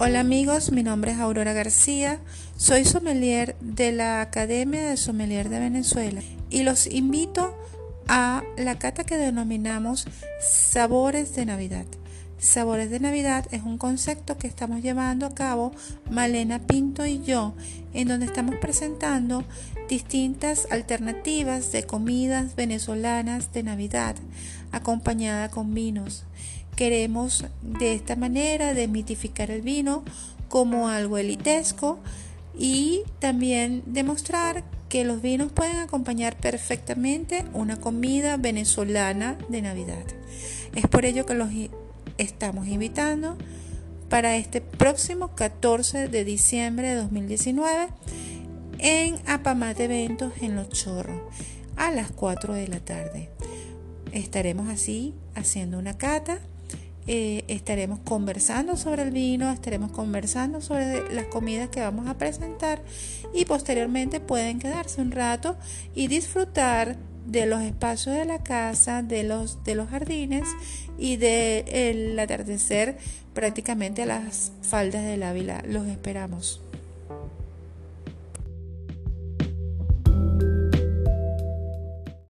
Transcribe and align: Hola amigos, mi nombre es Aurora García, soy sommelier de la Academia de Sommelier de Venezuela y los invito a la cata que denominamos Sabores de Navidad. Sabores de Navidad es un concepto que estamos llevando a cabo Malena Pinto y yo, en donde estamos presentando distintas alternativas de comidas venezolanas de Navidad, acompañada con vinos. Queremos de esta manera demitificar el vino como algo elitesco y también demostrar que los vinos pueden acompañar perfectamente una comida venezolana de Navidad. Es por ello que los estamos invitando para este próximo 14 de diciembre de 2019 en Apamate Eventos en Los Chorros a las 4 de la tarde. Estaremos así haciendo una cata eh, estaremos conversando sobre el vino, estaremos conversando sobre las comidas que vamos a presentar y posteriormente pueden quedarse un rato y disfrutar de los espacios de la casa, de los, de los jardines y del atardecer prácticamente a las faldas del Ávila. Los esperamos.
Hola 0.00 0.20
amigos, 0.20 0.70
mi 0.70 0.84
nombre 0.84 1.10
es 1.10 1.18
Aurora 1.18 1.52
García, 1.52 2.20
soy 2.56 2.84
sommelier 2.84 3.56
de 3.60 3.90
la 3.90 4.20
Academia 4.20 4.88
de 4.88 4.96
Sommelier 4.96 5.48
de 5.48 5.58
Venezuela 5.58 6.20
y 6.50 6.62
los 6.62 6.86
invito 6.86 7.58
a 8.06 8.44
la 8.56 8.78
cata 8.78 9.02
que 9.02 9.16
denominamos 9.16 10.06
Sabores 10.40 11.34
de 11.34 11.46
Navidad. 11.46 11.84
Sabores 12.38 12.90
de 12.90 13.00
Navidad 13.00 13.46
es 13.50 13.64
un 13.64 13.76
concepto 13.76 14.38
que 14.38 14.46
estamos 14.46 14.82
llevando 14.82 15.26
a 15.26 15.34
cabo 15.34 15.72
Malena 16.08 16.60
Pinto 16.60 17.04
y 17.04 17.20
yo, 17.24 17.54
en 17.92 18.06
donde 18.06 18.26
estamos 18.26 18.54
presentando 18.60 19.42
distintas 19.88 20.68
alternativas 20.70 21.72
de 21.72 21.82
comidas 21.82 22.54
venezolanas 22.54 23.52
de 23.52 23.64
Navidad, 23.64 24.14
acompañada 24.70 25.48
con 25.50 25.74
vinos. 25.74 26.24
Queremos 26.78 27.44
de 27.60 27.92
esta 27.92 28.14
manera 28.14 28.72
demitificar 28.72 29.50
el 29.50 29.62
vino 29.62 30.04
como 30.48 30.88
algo 30.88 31.18
elitesco 31.18 31.98
y 32.56 33.02
también 33.18 33.82
demostrar 33.84 34.62
que 34.88 35.02
los 35.02 35.20
vinos 35.20 35.50
pueden 35.50 35.78
acompañar 35.78 36.36
perfectamente 36.36 37.44
una 37.52 37.80
comida 37.80 38.36
venezolana 38.36 39.36
de 39.48 39.60
Navidad. 39.60 40.04
Es 40.76 40.86
por 40.86 41.04
ello 41.04 41.26
que 41.26 41.34
los 41.34 41.48
estamos 42.16 42.68
invitando 42.68 43.36
para 44.08 44.36
este 44.36 44.60
próximo 44.60 45.34
14 45.34 46.06
de 46.06 46.24
diciembre 46.24 46.90
de 46.90 46.94
2019 46.94 47.88
en 48.78 49.16
Apamate 49.26 49.86
Eventos 49.86 50.32
en 50.40 50.54
Los 50.54 50.68
Chorros 50.68 51.22
a 51.74 51.90
las 51.90 52.12
4 52.12 52.54
de 52.54 52.68
la 52.68 52.78
tarde. 52.78 53.30
Estaremos 54.12 54.68
así 54.68 55.12
haciendo 55.34 55.76
una 55.76 55.98
cata 55.98 56.38
eh, 57.10 57.44
estaremos 57.48 58.00
conversando 58.00 58.76
sobre 58.76 59.00
el 59.00 59.12
vino, 59.12 59.50
estaremos 59.50 59.90
conversando 59.92 60.60
sobre 60.60 61.10
las 61.10 61.24
comidas 61.24 61.70
que 61.70 61.80
vamos 61.80 62.06
a 62.06 62.18
presentar 62.18 62.82
y 63.32 63.46
posteriormente 63.46 64.20
pueden 64.20 64.58
quedarse 64.58 65.00
un 65.00 65.10
rato 65.10 65.56
y 65.94 66.08
disfrutar 66.08 66.98
de 67.24 67.46
los 67.46 67.62
espacios 67.62 68.14
de 68.14 68.26
la 68.26 68.42
casa, 68.42 69.02
de 69.02 69.22
los, 69.22 69.64
de 69.64 69.74
los 69.74 69.88
jardines 69.88 70.46
y 70.98 71.16
del 71.16 72.18
atardecer 72.18 72.98
prácticamente 73.32 74.02
a 74.02 74.06
las 74.06 74.52
faldas 74.60 75.02
del 75.02 75.22
Ávila. 75.22 75.62
Los 75.66 75.86
esperamos. 75.86 76.60